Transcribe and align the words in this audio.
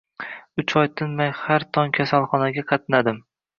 Uch 0.63 0.73
oy 0.81 0.89
tinmay 1.01 1.29
har 1.41 1.67
tong 1.79 1.95
kasalxonaga 2.01 2.67
qatnadim. 2.75 3.25